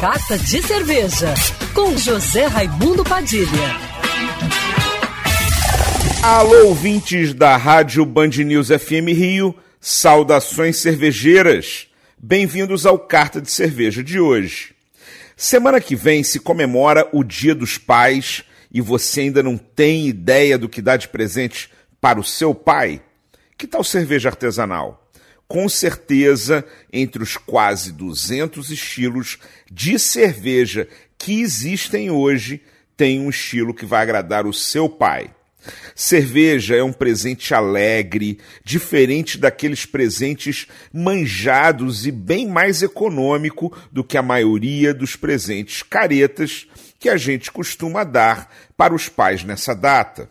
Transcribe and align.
Carta 0.00 0.38
de 0.38 0.62
Cerveja, 0.62 1.34
com 1.74 1.94
José 1.94 2.46
Raimundo 2.46 3.04
Padilha. 3.04 3.76
Alô, 6.22 6.68
ouvintes 6.68 7.34
da 7.34 7.54
Rádio 7.58 8.06
Band 8.06 8.28
News 8.28 8.68
FM 8.68 9.12
Rio, 9.14 9.54
saudações 9.78 10.78
cervejeiras. 10.78 11.86
Bem-vindos 12.16 12.86
ao 12.86 12.98
Carta 12.98 13.42
de 13.42 13.50
Cerveja 13.50 14.02
de 14.02 14.18
hoje. 14.18 14.74
Semana 15.36 15.78
que 15.82 15.94
vem 15.94 16.24
se 16.24 16.40
comemora 16.40 17.06
o 17.12 17.22
Dia 17.22 17.54
dos 17.54 17.76
Pais 17.76 18.42
e 18.72 18.80
você 18.80 19.20
ainda 19.20 19.42
não 19.42 19.58
tem 19.58 20.08
ideia 20.08 20.56
do 20.56 20.66
que 20.66 20.80
dá 20.80 20.96
de 20.96 21.08
presente 21.08 21.70
para 22.00 22.18
o 22.18 22.24
seu 22.24 22.54
pai? 22.54 23.02
Que 23.58 23.66
tal 23.66 23.84
cerveja 23.84 24.30
artesanal? 24.30 24.99
Com 25.50 25.68
certeza, 25.68 26.64
entre 26.92 27.24
os 27.24 27.36
quase 27.36 27.90
200 27.90 28.70
estilos 28.70 29.36
de 29.68 29.98
cerveja 29.98 30.86
que 31.18 31.40
existem 31.40 32.08
hoje, 32.08 32.62
tem 32.96 33.18
um 33.18 33.28
estilo 33.28 33.74
que 33.74 33.84
vai 33.84 34.00
agradar 34.00 34.46
o 34.46 34.52
seu 34.52 34.88
pai. 34.88 35.34
Cerveja 35.92 36.76
é 36.76 36.84
um 36.84 36.92
presente 36.92 37.52
alegre, 37.52 38.38
diferente 38.62 39.36
daqueles 39.36 39.84
presentes 39.84 40.68
manjados 40.92 42.06
e 42.06 42.12
bem 42.12 42.46
mais 42.46 42.80
econômico 42.80 43.76
do 43.90 44.04
que 44.04 44.16
a 44.16 44.22
maioria 44.22 44.94
dos 44.94 45.16
presentes 45.16 45.82
caretas 45.82 46.68
que 46.96 47.08
a 47.08 47.16
gente 47.16 47.50
costuma 47.50 48.04
dar 48.04 48.48
para 48.76 48.94
os 48.94 49.08
pais 49.08 49.42
nessa 49.42 49.74
data. 49.74 50.28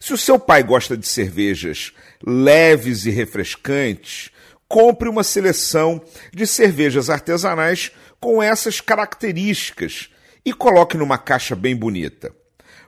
Se 0.00 0.14
o 0.14 0.18
seu 0.18 0.38
pai 0.38 0.62
gosta 0.62 0.96
de 0.96 1.06
cervejas 1.06 1.92
leves 2.26 3.04
e 3.04 3.10
refrescantes, 3.10 4.32
compre 4.68 5.08
uma 5.08 5.22
seleção 5.22 6.02
de 6.32 6.46
cervejas 6.46 7.10
artesanais 7.10 7.92
com 8.20 8.42
essas 8.42 8.80
características 8.80 10.08
e 10.44 10.52
coloque 10.52 10.96
numa 10.96 11.18
caixa 11.18 11.54
bem 11.54 11.76
bonita. 11.76 12.34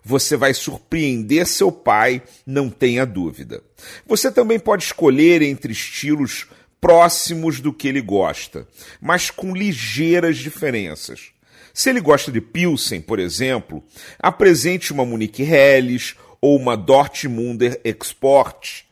Você 0.04 0.36
vai 0.36 0.54
surpreender 0.54 1.46
seu 1.46 1.72
pai, 1.72 2.22
não 2.46 2.70
tenha 2.70 3.04
dúvida. 3.04 3.62
Você 4.06 4.30
também 4.30 4.58
pode 4.58 4.84
escolher 4.84 5.42
entre 5.42 5.72
estilos 5.72 6.46
próximos 6.80 7.60
do 7.60 7.72
que 7.72 7.88
ele 7.88 8.00
gosta, 8.00 8.68
mas 9.00 9.30
com 9.30 9.52
ligeiras 9.52 10.38
diferenças. 10.38 11.32
Se 11.74 11.90
ele 11.90 12.00
gosta 12.00 12.30
de 12.30 12.40
Pilsen, 12.40 13.00
por 13.00 13.18
exemplo, 13.18 13.82
apresente 14.18 14.92
uma 14.92 15.04
Munique 15.04 15.42
Helles 15.42 16.14
ou 16.40 16.56
uma 16.56 16.76
Dortmunder 16.76 17.80
Export 17.84 18.85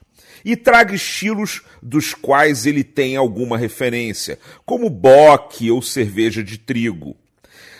e 0.45 0.57
traga 0.57 0.95
estilos 0.95 1.63
dos 1.83 2.13
quais 2.13 2.67
ele 2.67 2.85
tem 2.85 3.17
alguma 3.17 3.57
referência, 3.57 4.39
como 4.67 4.91
bock 4.91 5.71
ou 5.71 5.81
cerveja 5.81 6.43
de 6.43 6.59
trigo. 6.59 7.17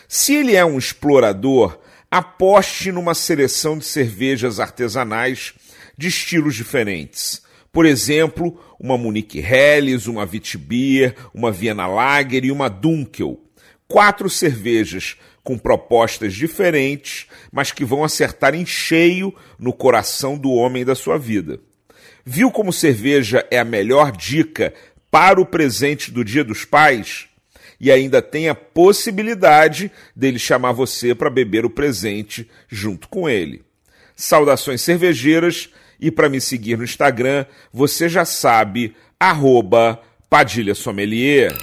Se 0.09 0.35
ele 0.35 0.55
é 0.55 0.65
um 0.65 0.79
explorador, 0.79 1.79
aposte 2.11 2.93
numa 2.93 3.15
seleção 3.15 3.77
de 3.77 3.85
cervejas 3.85 4.61
artesanais 4.61 5.53
de 5.99 6.09
estilos 6.09 6.55
diferentes. 6.55 7.43
Por 7.73 7.85
exemplo, 7.85 8.61
uma 8.79 8.97
Munique 8.97 9.41
Helles, 9.41 10.07
uma 10.07 10.23
Witbier, 10.23 11.17
uma 11.35 11.51
Viena 11.51 11.87
Lager 11.87 12.45
e 12.45 12.53
uma 12.53 12.69
Dunkel. 12.69 13.41
Quatro 13.89 14.31
cervejas 14.31 15.17
com 15.43 15.59
propostas 15.59 16.33
diferentes, 16.33 17.27
mas 17.53 17.73
que 17.73 17.85
vão 17.85 18.05
acertar 18.05 18.55
em 18.55 18.65
cheio 18.65 19.35
no 19.59 19.73
coração 19.73 20.39
do 20.39 20.53
homem 20.53 20.85
da 20.85 20.95
sua 20.95 21.19
vida. 21.19 21.61
Viu 22.25 22.51
como 22.51 22.73
cerveja 22.73 23.47
é 23.51 23.59
a 23.59 23.65
melhor 23.65 24.13
dica 24.13 24.73
para 25.11 25.41
o 25.41 25.47
presente 25.47 26.11
do 26.11 26.25
Dia 26.25 26.43
dos 26.43 26.65
Pais? 26.65 27.27
E 27.81 27.91
ainda 27.91 28.23
tem 28.23 28.49
a 28.49 28.55
possibilidade 28.55 29.91
dele 30.15 30.39
chamar 30.39 30.73
você 30.73 31.15
para 31.15 31.29
beber 31.29 31.65
o 31.65 31.71
presente 31.71 32.51
junto 32.69 33.09
com 33.09 33.29
ele. 33.29 33.63
Saudações 34.17 34.81
cervejeiras 34.81 35.71
e 36.01 36.11
para 36.11 36.29
me 36.29 36.41
seguir 36.41 36.77
no 36.77 36.85
Instagram, 36.85 37.47
você 37.73 38.09
já 38.09 38.25
sabe, 38.25 38.95
arroba 39.19 40.01
Padilha 40.29 40.75
Sommelier. 40.75 41.57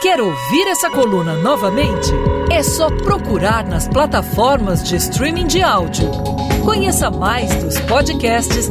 Quer 0.00 0.20
ouvir 0.20 0.68
essa 0.68 0.90
coluna 0.90 1.34
novamente? 1.34 2.08
É 2.50 2.62
só 2.62 2.88
procurar 2.88 3.66
nas 3.66 3.88
plataformas 3.88 4.82
de 4.82 4.96
streaming 4.96 5.46
de 5.46 5.60
áudio. 5.60 6.08
Conheça 6.64 7.10
mais 7.10 7.52
dos 7.62 7.80
podcasts 7.80 8.70